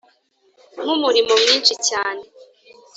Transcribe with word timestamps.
nkumurimo 0.81 1.33
mwinshi 1.41 1.73
cyane 1.87 2.23